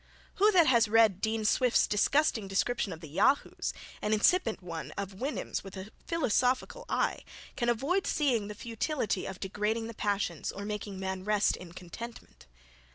[0.37, 5.11] Who that has read Dean Swift's disgusting description of the Yahoos, and insipid one of
[5.11, 7.19] Houyhnhnm with a philosophical eye,
[7.55, 12.47] can avoid seeing the futility of degrading the passions, or making man rest in contentment?